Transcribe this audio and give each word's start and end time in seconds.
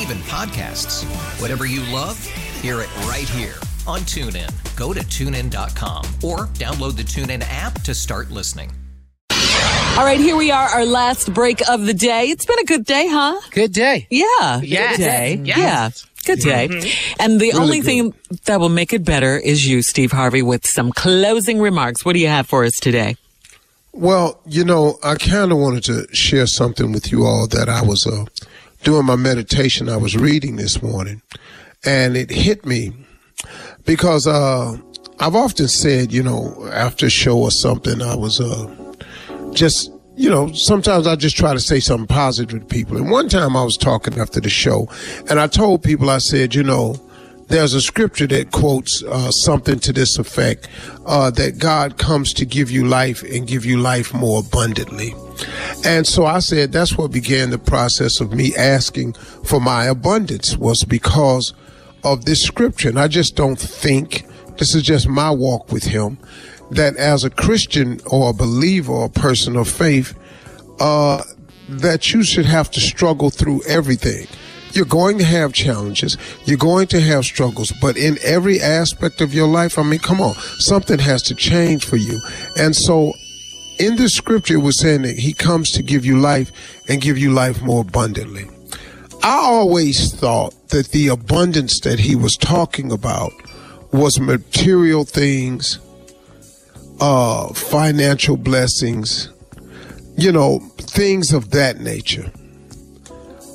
even 0.00 0.18
podcasts. 0.18 1.04
Whatever 1.40 1.66
you 1.66 1.80
love, 1.92 2.22
hear 2.60 2.80
it 2.80 2.94
right 3.06 3.28
here 3.28 3.54
on 3.86 4.00
TuneIn. 4.00 4.50
Go 4.76 4.92
to 4.92 5.00
tunein.com 5.00 6.04
or 6.22 6.46
download 6.54 6.96
the 6.96 7.02
TuneIn 7.02 7.44
app 7.48 7.80
to 7.82 7.94
start 7.94 8.30
listening. 8.30 8.70
All 9.96 10.04
right, 10.04 10.18
here 10.18 10.36
we 10.36 10.50
are, 10.50 10.66
our 10.68 10.84
last 10.84 11.32
break 11.32 11.68
of 11.68 11.86
the 11.86 11.94
day. 11.94 12.30
It's 12.30 12.44
been 12.44 12.58
a 12.58 12.64
good 12.64 12.84
day, 12.84 13.06
huh? 13.08 13.40
Good 13.52 13.72
day. 13.72 14.08
Yeah. 14.10 14.60
Yes. 14.60 14.96
Good 14.96 15.02
day. 15.04 15.40
Yes. 15.44 15.58
Yeah. 15.58 15.90
Good 16.34 16.40
day. 16.40 16.92
And 17.20 17.40
the 17.40 17.52
only 17.52 17.80
thing 17.80 18.14
that 18.46 18.58
will 18.58 18.70
make 18.70 18.92
it 18.92 19.04
better 19.04 19.36
is 19.36 19.66
you, 19.66 19.82
Steve 19.82 20.10
Harvey, 20.10 20.42
with 20.42 20.66
some 20.66 20.90
closing 20.90 21.60
remarks. 21.60 22.04
What 22.04 22.14
do 22.14 22.18
you 22.18 22.28
have 22.28 22.46
for 22.48 22.64
us 22.64 22.80
today? 22.80 23.16
Well, 23.92 24.40
you 24.46 24.64
know, 24.64 24.98
I 25.04 25.14
kind 25.14 25.52
of 25.52 25.58
wanted 25.58 25.84
to 25.84 26.08
share 26.12 26.46
something 26.46 26.90
with 26.90 27.12
you 27.12 27.24
all 27.24 27.46
that 27.48 27.68
I 27.68 27.82
was 27.82 28.06
uh, 28.06 28.24
doing 28.84 29.06
my 29.06 29.16
meditation. 29.16 29.88
I 29.88 29.96
was 29.96 30.16
reading 30.16 30.56
this 30.56 30.82
morning, 30.82 31.22
and 31.84 32.16
it 32.16 32.30
hit 32.30 32.64
me 32.64 32.92
because 33.84 34.26
uh, 34.26 34.76
I've 35.18 35.34
often 35.34 35.68
said, 35.68 36.12
you 36.12 36.22
know, 36.22 36.68
after 36.72 37.06
a 37.06 37.10
show 37.10 37.38
or 37.38 37.50
something, 37.50 38.02
I 38.02 38.14
was 38.14 38.40
uh, 38.40 38.94
just, 39.52 39.90
you 40.16 40.30
know, 40.30 40.52
sometimes 40.52 41.06
I 41.06 41.16
just 41.16 41.36
try 41.36 41.54
to 41.54 41.60
say 41.60 41.80
something 41.80 42.06
positive 42.06 42.60
to 42.60 42.66
people. 42.66 42.96
And 42.96 43.10
one 43.10 43.28
time 43.28 43.56
I 43.56 43.64
was 43.64 43.76
talking 43.76 44.18
after 44.18 44.40
the 44.40 44.50
show, 44.50 44.88
and 45.28 45.40
I 45.40 45.46
told 45.46 45.82
people, 45.82 46.10
I 46.10 46.18
said, 46.18 46.54
you 46.54 46.62
know, 46.62 46.96
there's 47.48 47.74
a 47.74 47.80
scripture 47.80 48.26
that 48.28 48.52
quotes 48.52 49.02
uh, 49.02 49.30
something 49.30 49.78
to 49.80 49.92
this 49.92 50.18
effect 50.18 50.68
uh, 51.06 51.30
that 51.32 51.58
God 51.58 51.98
comes 51.98 52.32
to 52.34 52.46
give 52.46 52.70
you 52.70 52.86
life 52.86 53.22
and 53.22 53.46
give 53.46 53.64
you 53.64 53.78
life 53.78 54.14
more 54.14 54.40
abundantly. 54.40 55.14
And 55.84 56.06
so 56.06 56.26
I 56.26 56.38
said 56.38 56.72
that's 56.72 56.96
what 56.96 57.10
began 57.10 57.50
the 57.50 57.58
process 57.58 58.20
of 58.20 58.32
me 58.32 58.54
asking 58.56 59.14
for 59.44 59.60
my 59.60 59.84
abundance 59.84 60.56
was 60.56 60.84
because 60.84 61.52
of 62.02 62.24
this 62.24 62.42
scripture. 62.42 62.88
And 62.88 62.98
I 62.98 63.08
just 63.08 63.36
don't 63.36 63.58
think 63.58 64.26
this 64.58 64.74
is 64.74 64.82
just 64.82 65.08
my 65.08 65.30
walk 65.30 65.72
with 65.72 65.84
Him 65.84 66.18
that 66.70 66.96
as 66.96 67.24
a 67.24 67.30
Christian 67.30 68.00
or 68.06 68.30
a 68.30 68.32
believer 68.32 68.92
or 68.92 69.06
a 69.06 69.10
person 69.10 69.56
of 69.56 69.68
faith, 69.68 70.18
uh, 70.80 71.22
that 71.68 72.12
you 72.12 72.22
should 72.22 72.46
have 72.46 72.70
to 72.72 72.80
struggle 72.80 73.30
through 73.30 73.62
everything. 73.66 74.26
You're 74.72 74.84
going 74.84 75.18
to 75.18 75.24
have 75.24 75.52
challenges. 75.52 76.16
You're 76.44 76.58
going 76.58 76.88
to 76.88 77.00
have 77.00 77.24
struggles, 77.24 77.72
but 77.80 77.96
in 77.96 78.18
every 78.22 78.60
aspect 78.60 79.20
of 79.20 79.32
your 79.32 79.46
life, 79.46 79.78
I 79.78 79.84
mean, 79.84 80.00
come 80.00 80.20
on, 80.20 80.34
something 80.58 80.98
has 80.98 81.22
to 81.24 81.34
change 81.34 81.84
for 81.84 81.96
you. 81.96 82.20
And 82.58 82.74
so 82.74 83.12
in 83.78 83.96
the 83.96 84.08
scripture, 84.08 84.54
it 84.54 84.58
was 84.58 84.80
saying 84.80 85.02
that 85.02 85.18
he 85.18 85.32
comes 85.32 85.70
to 85.72 85.82
give 85.82 86.04
you 86.04 86.18
life 86.18 86.50
and 86.88 87.00
give 87.00 87.18
you 87.18 87.32
life 87.32 87.62
more 87.62 87.82
abundantly. 87.82 88.48
I 89.22 89.36
always 89.36 90.14
thought 90.14 90.68
that 90.68 90.88
the 90.88 91.08
abundance 91.08 91.80
that 91.80 91.98
he 91.98 92.14
was 92.14 92.36
talking 92.36 92.92
about 92.92 93.32
was 93.92 94.20
material 94.20 95.04
things, 95.04 95.78
uh, 97.00 97.52
financial 97.54 98.36
blessings, 98.36 99.30
you 100.16 100.30
know, 100.30 100.58
things 100.78 101.32
of 101.32 101.50
that 101.50 101.80
nature. 101.80 102.30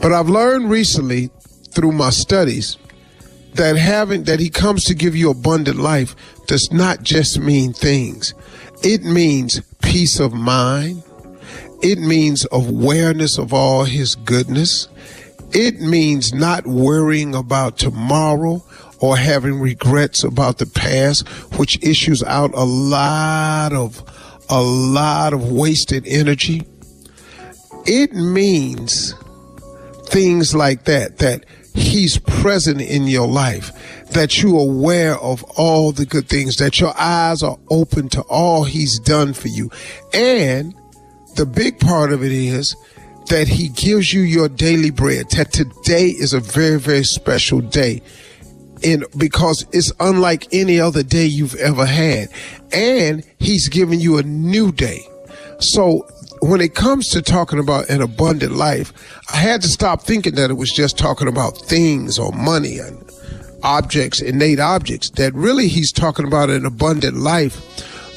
But 0.00 0.12
I've 0.12 0.28
learned 0.28 0.70
recently 0.70 1.30
through 1.70 1.92
my 1.92 2.10
studies 2.10 2.76
that 3.54 3.76
having 3.76 4.24
that 4.24 4.40
he 4.40 4.50
comes 4.50 4.84
to 4.84 4.94
give 4.94 5.14
you 5.14 5.30
abundant 5.30 5.78
life 5.78 6.16
does 6.52 6.70
not 6.70 7.02
just 7.02 7.38
mean 7.38 7.72
things. 7.72 8.34
It 8.82 9.02
means 9.04 9.62
peace 9.80 10.20
of 10.20 10.34
mind. 10.34 11.02
It 11.82 11.98
means 11.98 12.46
awareness 12.52 13.38
of 13.38 13.54
all 13.54 13.84
his 13.84 14.16
goodness. 14.16 14.86
It 15.52 15.80
means 15.80 16.34
not 16.34 16.66
worrying 16.66 17.34
about 17.34 17.78
tomorrow 17.78 18.62
or 19.00 19.16
having 19.16 19.60
regrets 19.60 20.24
about 20.24 20.58
the 20.58 20.66
past, 20.66 21.26
which 21.58 21.82
issues 21.82 22.22
out 22.22 22.52
a 22.52 22.64
lot 22.64 23.72
of 23.72 24.02
a 24.50 24.60
lot 24.60 25.32
of 25.32 25.50
wasted 25.50 26.06
energy. 26.06 26.66
It 27.86 28.12
means 28.12 29.14
things 30.04 30.54
like 30.54 30.84
that, 30.84 31.16
that 31.16 31.46
he's 31.74 32.18
present 32.18 32.82
in 32.82 33.06
your 33.06 33.26
life, 33.26 33.72
that 34.12 34.42
you're 34.42 34.60
aware 34.60 35.16
of 35.18 35.42
all 35.56 35.92
the 35.92 36.06
good 36.06 36.28
things, 36.28 36.56
that 36.56 36.80
your 36.80 36.92
eyes 36.98 37.42
are 37.42 37.58
open 37.70 38.08
to 38.10 38.22
all 38.22 38.64
he's 38.64 38.98
done 39.00 39.32
for 39.32 39.48
you. 39.48 39.70
And 40.12 40.74
the 41.36 41.46
big 41.46 41.78
part 41.80 42.12
of 42.12 42.22
it 42.22 42.32
is 42.32 42.76
that 43.28 43.48
he 43.48 43.68
gives 43.68 44.12
you 44.12 44.22
your 44.22 44.48
daily 44.48 44.90
bread. 44.90 45.30
That 45.30 45.52
today 45.52 46.08
is 46.08 46.32
a 46.32 46.40
very, 46.40 46.78
very 46.78 47.04
special 47.04 47.60
day. 47.60 48.02
In, 48.82 49.04
because 49.16 49.64
it's 49.72 49.92
unlike 50.00 50.48
any 50.52 50.80
other 50.80 51.04
day 51.04 51.24
you've 51.24 51.54
ever 51.54 51.86
had. 51.86 52.28
And 52.72 53.24
he's 53.38 53.68
giving 53.68 54.00
you 54.00 54.18
a 54.18 54.24
new 54.24 54.72
day. 54.72 55.06
So 55.60 56.08
when 56.40 56.60
it 56.60 56.74
comes 56.74 57.08
to 57.10 57.22
talking 57.22 57.60
about 57.60 57.88
an 57.88 58.02
abundant 58.02 58.56
life, 58.56 58.92
I 59.32 59.36
had 59.36 59.62
to 59.62 59.68
stop 59.68 60.02
thinking 60.02 60.34
that 60.34 60.50
it 60.50 60.54
was 60.54 60.72
just 60.72 60.98
talking 60.98 61.28
about 61.28 61.56
things 61.56 62.18
or 62.18 62.32
money 62.32 62.78
and 62.78 63.11
objects, 63.62 64.20
innate 64.20 64.60
objects, 64.60 65.10
that 65.10 65.34
really 65.34 65.68
he's 65.68 65.92
talking 65.92 66.26
about 66.26 66.50
an 66.50 66.66
abundant 66.66 67.16
life 67.16 67.54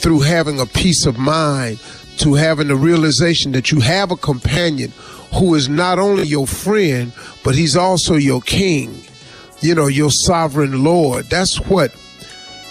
through 0.00 0.20
having 0.20 0.58
a 0.58 0.66
peace 0.66 1.06
of 1.06 1.18
mind, 1.18 1.80
to 2.18 2.34
having 2.34 2.68
the 2.68 2.76
realization 2.76 3.52
that 3.52 3.70
you 3.70 3.80
have 3.80 4.10
a 4.10 4.16
companion 4.16 4.92
who 5.34 5.54
is 5.54 5.68
not 5.68 5.98
only 5.98 6.26
your 6.26 6.46
friend, 6.46 7.12
but 7.42 7.54
he's 7.54 7.76
also 7.76 8.14
your 8.14 8.40
king, 8.42 9.02
you 9.60 9.74
know, 9.74 9.86
your 9.86 10.10
sovereign 10.10 10.84
Lord. 10.84 11.26
That's 11.26 11.56
what 11.60 11.94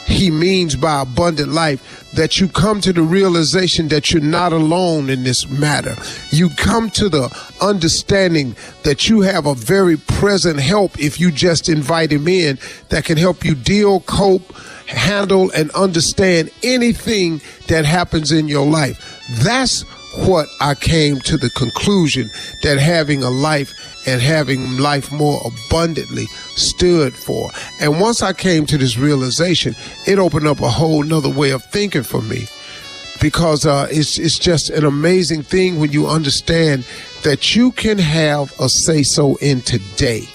he 0.05 0.29
means 0.29 0.75
by 0.75 1.01
abundant 1.01 1.51
life 1.51 2.11
that 2.13 2.39
you 2.39 2.47
come 2.47 2.81
to 2.81 2.91
the 2.91 3.01
realization 3.01 3.87
that 3.87 4.11
you're 4.11 4.21
not 4.21 4.51
alone 4.51 5.09
in 5.09 5.23
this 5.23 5.47
matter. 5.49 5.95
You 6.31 6.49
come 6.57 6.89
to 6.91 7.07
the 7.09 7.29
understanding 7.61 8.55
that 8.83 9.07
you 9.07 9.21
have 9.21 9.45
a 9.45 9.55
very 9.55 9.97
present 9.97 10.59
help 10.59 10.99
if 10.99 11.19
you 11.19 11.31
just 11.31 11.69
invite 11.69 12.11
him 12.11 12.27
in 12.27 12.59
that 12.89 13.05
can 13.05 13.17
help 13.17 13.45
you 13.45 13.55
deal, 13.55 14.01
cope, 14.01 14.53
handle, 14.87 15.51
and 15.51 15.71
understand 15.71 16.51
anything 16.63 17.41
that 17.67 17.85
happens 17.85 18.31
in 18.31 18.47
your 18.47 18.65
life. 18.65 19.21
That's 19.43 19.83
what 20.25 20.47
I 20.59 20.75
came 20.75 21.19
to 21.21 21.37
the 21.37 21.49
conclusion 21.51 22.29
that 22.63 22.77
having 22.77 23.23
a 23.23 23.29
life 23.29 23.71
and 24.05 24.21
having 24.21 24.77
life 24.77 25.11
more 25.11 25.41
abundantly 25.45 26.25
stood 26.55 27.15
for. 27.15 27.49
And 27.79 27.99
once 27.99 28.21
I 28.21 28.33
came 28.33 28.65
to 28.67 28.77
this 28.77 28.97
realization, 28.97 29.75
it 30.07 30.19
opened 30.19 30.47
up 30.47 30.61
a 30.61 30.69
whole 30.69 31.03
nother 31.03 31.29
way 31.29 31.51
of 31.51 31.63
thinking 31.65 32.03
for 32.03 32.21
me. 32.21 32.47
Because 33.21 33.67
uh, 33.67 33.87
it's 33.91 34.17
it's 34.17 34.39
just 34.39 34.71
an 34.71 34.83
amazing 34.83 35.43
thing 35.43 35.79
when 35.79 35.91
you 35.91 36.07
understand 36.07 36.85
that 37.23 37.55
you 37.55 37.71
can 37.71 37.99
have 37.99 38.51
a 38.59 38.67
say 38.67 39.03
so 39.03 39.35
in 39.35 39.61
today. 39.61 40.27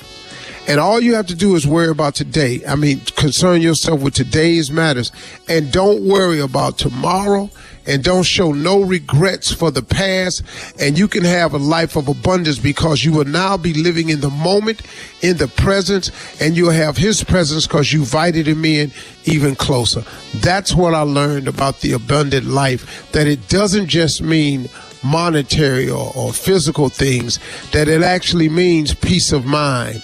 And 0.68 0.80
all 0.80 1.00
you 1.00 1.14
have 1.14 1.26
to 1.26 1.34
do 1.34 1.54
is 1.54 1.66
worry 1.66 1.90
about 1.90 2.14
today. 2.14 2.60
I 2.66 2.74
mean, 2.74 3.00
concern 3.16 3.60
yourself 3.60 4.00
with 4.00 4.14
today's 4.14 4.70
matters 4.70 5.12
and 5.48 5.70
don't 5.70 6.02
worry 6.02 6.40
about 6.40 6.76
tomorrow 6.76 7.50
and 7.86 8.02
don't 8.02 8.24
show 8.24 8.52
no 8.52 8.82
regrets 8.82 9.52
for 9.52 9.70
the 9.70 9.82
past. 9.82 10.42
And 10.80 10.98
you 10.98 11.06
can 11.06 11.24
have 11.24 11.54
a 11.54 11.58
life 11.58 11.96
of 11.96 12.08
abundance 12.08 12.58
because 12.58 13.04
you 13.04 13.12
will 13.12 13.24
now 13.24 13.56
be 13.56 13.74
living 13.74 14.08
in 14.08 14.20
the 14.20 14.30
moment, 14.30 14.82
in 15.22 15.36
the 15.36 15.48
presence, 15.48 16.10
and 16.40 16.56
you'll 16.56 16.70
have 16.70 16.96
His 16.96 17.22
presence 17.22 17.66
because 17.66 17.92
you 17.92 18.00
invited 18.00 18.48
Him 18.48 18.64
in 18.64 18.90
even 19.24 19.54
closer. 19.54 20.02
That's 20.36 20.74
what 20.74 20.94
I 20.94 21.02
learned 21.02 21.48
about 21.48 21.80
the 21.80 21.92
abundant 21.92 22.46
life, 22.46 23.10
that 23.12 23.26
it 23.26 23.48
doesn't 23.48 23.86
just 23.86 24.20
mean 24.20 24.68
monetary 25.04 25.88
or, 25.88 26.12
or 26.16 26.32
physical 26.32 26.88
things, 26.88 27.38
that 27.70 27.86
it 27.86 28.02
actually 28.02 28.48
means 28.48 28.94
peace 28.94 29.32
of 29.32 29.46
mind, 29.46 30.02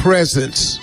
presence, 0.00 0.78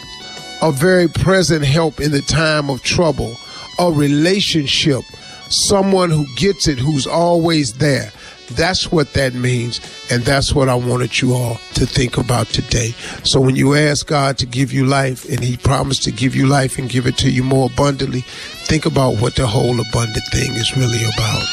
a 0.62 0.72
very 0.72 1.08
present 1.08 1.66
help 1.66 2.00
in 2.00 2.12
the 2.12 2.22
time 2.22 2.70
of 2.70 2.84
trouble, 2.84 3.36
a 3.80 3.92
relationship, 3.92 5.04
someone 5.50 6.12
who 6.12 6.26
gets 6.36 6.68
it, 6.68 6.78
who's 6.78 7.08
always 7.08 7.74
there. 7.74 8.12
That's 8.52 8.92
what 8.92 9.14
that 9.14 9.34
means, 9.34 9.82
and 10.12 10.24
that's 10.24 10.54
what 10.54 10.70
I 10.70 10.76
wanted 10.76 11.20
you 11.20 11.34
all 11.34 11.56
to 11.74 11.86
think 11.86 12.18
about 12.18 12.48
today. 12.48 12.92
So 13.24 13.42
when 13.42 13.56
you 13.56 13.74
ask 13.74 14.06
God 14.06 14.38
to 14.38 14.46
give 14.46 14.72
you 14.72 14.86
life, 14.86 15.28
and 15.28 15.40
He 15.40 15.58
promised 15.58 16.04
to 16.04 16.12
give 16.12 16.36
you 16.36 16.46
life 16.46 16.78
and 16.78 16.88
give 16.88 17.08
it 17.08 17.18
to 17.18 17.32
you 17.32 17.44
more 17.44 17.70
abundantly, 17.74 18.22
think 18.22 18.86
about 18.86 19.20
what 19.20 19.36
the 19.36 19.48
whole 19.48 19.80
abundant 19.80 20.26
thing 20.32 20.54
is 20.54 20.78
really 20.78 21.04
about. 21.04 21.44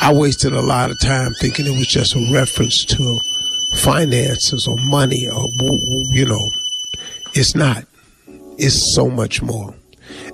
I 0.00 0.12
wasted 0.12 0.52
a 0.52 0.60
lot 0.60 0.90
of 0.90 1.00
time 1.00 1.32
thinking 1.40 1.66
it 1.66 1.78
was 1.78 1.88
just 1.88 2.14
a 2.14 2.32
reference 2.32 2.84
to 2.84 3.20
finances 3.72 4.68
or 4.68 4.76
money 4.76 5.28
or, 5.28 5.48
you 6.12 6.26
know, 6.26 6.52
it's 7.34 7.54
not. 7.54 7.84
It's 8.58 8.94
so 8.94 9.08
much 9.08 9.42
more. 9.42 9.74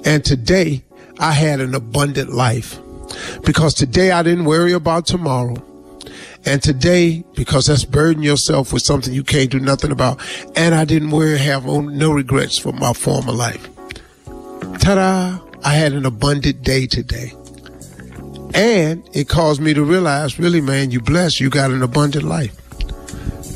And 0.05 0.25
today, 0.25 0.85
I 1.19 1.33
had 1.33 1.61
an 1.61 1.75
abundant 1.75 2.31
life 2.31 2.79
because 3.45 3.75
today 3.75 4.11
I 4.12 4.23
didn't 4.23 4.45
worry 4.45 4.73
about 4.73 5.06
tomorrow. 5.06 5.56
And 6.45 6.62
today, 6.62 7.25
because 7.35 7.67
that's 7.67 7.85
burdening 7.85 8.25
yourself 8.25 8.73
with 8.73 8.83
something 8.83 9.12
you 9.12 9.25
can't 9.25 9.50
do 9.50 9.59
nothing 9.59 9.91
about, 9.91 10.21
and 10.56 10.75
I 10.75 10.85
didn't 10.85 11.11
worry, 11.11 11.37
have 11.37 11.67
no 11.67 12.12
regrets 12.12 12.56
for 12.56 12.73
my 12.73 12.93
former 12.93 13.33
life. 13.33 13.69
Ta-da! 14.79 15.41
I 15.65 15.75
had 15.75 15.93
an 15.93 16.06
abundant 16.06 16.62
day 16.62 16.87
today. 16.87 17.33
And 18.55 19.06
it 19.12 19.29
caused 19.29 19.61
me 19.61 19.75
to 19.75 19.83
realize, 19.83 20.39
really, 20.39 20.61
man, 20.61 20.91
you 20.91 21.00
blessed. 21.00 21.41
You 21.41 21.50
got 21.50 21.71
an 21.71 21.83
abundant 21.83 22.25
life. 22.25 22.56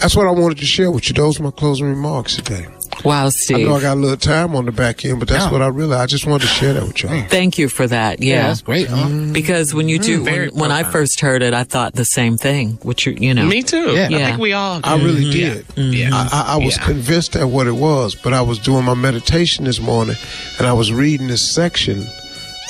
That's 0.00 0.16
what 0.16 0.26
I 0.26 0.32
wanted 0.32 0.58
to 0.58 0.66
share 0.66 0.90
with 0.90 1.08
you. 1.08 1.14
Those 1.14 1.38
are 1.38 1.44
my 1.44 1.50
closing 1.52 1.86
remarks 1.86 2.36
today. 2.36 2.66
Wow, 3.04 3.28
Steve. 3.30 3.56
I 3.56 3.58
Steve. 3.58 3.68
know 3.68 3.74
I 3.76 3.80
got 3.80 3.96
a 3.96 4.00
little 4.00 4.16
time 4.16 4.54
on 4.54 4.64
the 4.64 4.72
back 4.72 5.04
end, 5.04 5.18
but 5.18 5.28
that's 5.28 5.44
Yeah. 5.46 5.50
what 5.52 5.62
I 5.62 5.66
realized. 5.66 6.00
I 6.02 6.06
just 6.06 6.26
wanted 6.26 6.42
to 6.46 6.52
share 6.52 6.72
that 6.74 6.82
with 6.86 7.02
y'all. 7.02 7.22
Thank 7.28 7.58
you 7.58 7.68
for 7.68 7.86
that. 7.88 8.22
Yeah. 8.22 8.34
Yeah, 8.34 8.46
that's 8.48 8.62
great. 8.62 8.88
Huh? 8.88 8.96
Mm-hmm. 8.96 9.32
Because 9.32 9.74
when 9.74 9.88
you 9.88 9.98
do, 9.98 10.22
mm-hmm. 10.22 10.54
when, 10.56 10.70
when 10.70 10.70
I 10.72 10.84
first 10.84 11.20
heard 11.20 11.42
it, 11.42 11.52
I 11.54 11.64
thought 11.64 11.94
the 11.94 12.04
same 12.04 12.36
thing. 12.36 12.78
Which 12.82 13.06
you, 13.06 13.12
you 13.12 13.34
know, 13.34 13.44
Me 13.46 13.62
too. 13.62 13.92
Yeah. 13.92 14.06
I 14.06 14.08
think 14.10 14.38
we 14.38 14.52
all. 14.52 14.80
I 14.84 14.96
really 14.96 15.30
did. 15.30 15.66
Yeah. 15.76 16.10
I, 16.12 16.28
I, 16.32 16.54
I 16.54 16.64
was 16.64 16.76
Yeah. 16.76 16.84
convinced 16.84 17.34
at 17.36 17.48
what 17.48 17.66
it 17.66 17.74
was, 17.74 18.14
but 18.14 18.32
I 18.32 18.42
was 18.42 18.58
doing 18.58 18.84
my 18.84 18.94
meditation 18.94 19.64
this 19.64 19.80
morning 19.80 20.16
and 20.58 20.66
I 20.66 20.72
was 20.72 20.92
reading 20.92 21.26
this 21.26 21.54
section 21.54 22.06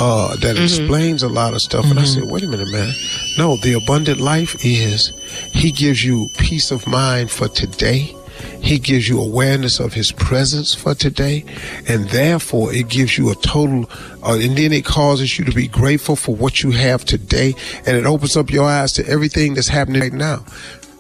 uh, 0.01 0.35
that 0.37 0.57
explains 0.59 1.23
a 1.23 1.29
lot 1.29 1.53
of 1.55 1.61
stuff. 1.63 1.85
And 1.85 1.99
I 1.99 2.05
said, 2.05 2.25
wait 2.25 2.43
a 2.43 2.49
minute, 2.49 2.69
man. 2.73 2.93
No, 3.39 3.57
the 3.57 3.75
abundant 3.75 4.21
life 4.21 4.57
is 4.65 5.13
He 5.53 5.71
gives 5.71 6.03
you 6.05 6.29
peace 6.39 6.71
of 6.71 6.87
mind 6.87 7.31
for 7.31 7.47
today. 7.49 8.17
He 8.61 8.79
gives 8.79 9.09
you 9.09 9.21
awareness 9.21 9.81
of 9.81 9.93
His 9.93 10.13
presence 10.13 10.75
for 10.75 10.95
today. 10.95 11.45
And 11.89 12.09
therefore, 12.11 12.73
it 12.73 12.89
gives 12.89 13.19
you 13.19 13.31
a 13.31 13.35
total, 13.37 13.91
uh, 14.23 14.39
and 14.41 14.57
then 14.57 14.73
it 14.73 14.85
causes 14.85 15.39
you 15.39 15.45
to 15.45 15.53
be 15.53 15.69
grateful 15.69 16.17
for 16.17 16.35
what 16.35 16.63
you 16.63 16.71
have 16.71 17.05
today. 17.05 17.55
And 17.87 17.97
it 17.97 18.07
opens 18.07 18.37
up 18.37 18.51
your 18.51 18.65
eyes 18.65 18.93
to 18.95 19.07
everything 19.07 19.55
that's 19.55 19.69
happening 19.69 20.03
right 20.03 20.13
now 20.13 20.45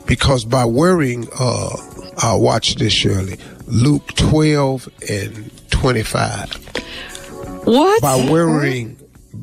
because 0.06 0.44
by 0.44 0.64
worrying, 0.64 1.28
uh, 1.38 1.76
I'll 2.18 2.40
watch 2.40 2.76
this, 2.76 2.92
Shirley. 2.92 3.38
Luke 3.66 4.06
12 4.14 4.88
and 5.08 5.70
25. 5.70 6.54
what? 7.64 8.02
By 8.02 8.28
worrying, 8.30 8.98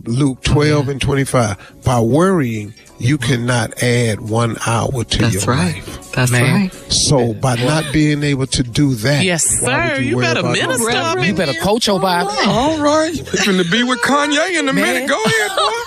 Luke 0.06 0.42
12 0.44 0.90
and 0.90 1.02
25. 1.02 1.84
By 1.84 2.00
worrying, 2.00 2.74
you 3.00 3.18
cannot 3.18 3.82
add 3.82 4.22
one 4.22 4.58
hour 4.68 5.04
to 5.04 5.18
That's 5.18 5.46
your 5.46 5.56
right. 5.56 5.76
life. 5.76 6.09
That's 6.20 6.32
Man. 6.32 6.62
right. 6.64 6.74
So 6.92 7.34
by 7.34 7.56
not 7.56 7.94
being 7.94 8.24
able 8.24 8.46
to 8.48 8.62
do 8.64 8.94
that, 8.96 9.24
Yes, 9.24 9.62
why 9.62 9.88
would 9.90 9.96
sir. 9.96 10.02
You 10.02 10.16
worry 10.18 10.26
better 10.26 10.40
about 10.42 10.52
minister 10.58 10.92
your- 10.92 11.02
up 11.02 11.18
You 11.18 11.24
in 11.24 11.36
better 11.36 11.54
coach 11.62 11.88
your 11.88 12.00
Bible. 12.00 12.32
All 12.46 12.78
right. 12.80 13.14
You 13.16 13.24
finna 13.24 13.70
be 13.72 13.84
with 13.84 14.00
Kanye 14.02 14.60
in 14.60 14.68
a 14.68 14.74
minute. 14.74 15.08
Go 15.08 15.24
ahead, 15.24 15.52
boy. 15.56 15.66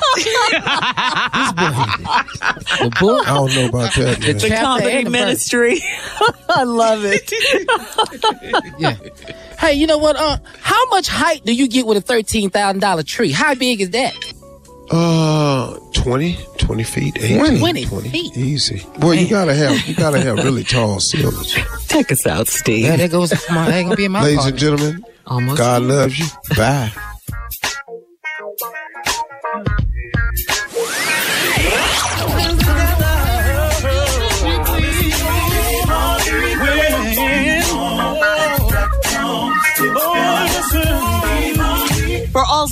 The 2.83 2.91
book. 3.01 3.29
I 3.29 3.35
don't 3.35 3.55
know 3.55 3.67
about 3.69 3.95
that. 3.95 4.21
Man. 4.21 4.33
The 4.37 4.49
Chapter 4.49 4.65
comedy 4.65 4.91
and 4.91 5.07
the 5.07 5.11
verse. 5.11 5.21
ministry. 5.21 5.81
I 6.49 6.63
love 6.65 7.01
it. 7.05 7.33
Yeah. 8.79 8.97
Hey, 9.59 9.75
you 9.75 9.87
know 9.87 9.99
what? 9.99 10.17
Uh, 10.17 10.39
how 10.61 10.87
much 10.91 11.07
height 11.09 11.45
do 11.45 11.55
you 11.55 11.69
get 11.69 11.87
with 11.87 11.97
a 11.97 12.01
thirteen 12.01 12.51
thousand 12.51 12.81
dollar 12.81 13.03
tree? 13.03 13.31
How 13.31 13.55
big 13.55 13.81
is 13.81 13.91
that? 13.91 14.15
Uh, 14.95 15.79
20, 15.95 16.37
20 16.59 16.83
feet, 16.83 17.17
18, 17.19 17.87
20 17.89 18.09
feet. 18.11 18.37
Easy. 18.37 18.87
Well, 18.99 19.15
you 19.15 19.27
gotta 19.29 19.55
have, 19.55 19.89
you 19.89 19.95
gotta 19.95 20.21
have 20.21 20.37
really 20.45 20.65
tall 20.65 21.01
ceilings. 21.01 21.57
Take 21.89 22.13
us 22.13 22.27
out, 22.27 22.47
Steve. 22.47 22.85
Yeah, 22.85 22.97
that 22.97 23.11
goes. 23.11 23.33
My, 23.49 23.71
that 23.71 23.83
gonna 23.85 23.97
be 23.97 24.05
in 24.05 24.13
my 24.13 24.23
Ladies 24.23 24.41
car. 24.41 24.49
and 24.49 24.59
gentlemen, 24.59 25.05
Almost. 25.27 25.57
God 25.59 25.83
loves 25.83 26.19
you. 26.19 26.27
Bye. 26.57 26.93